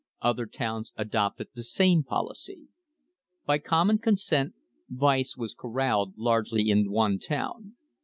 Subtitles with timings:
[0.23, 2.69] Other towns adopted the same policy.
[3.45, 4.55] By common consent
[4.89, 7.75] vice was corralled largely in one town.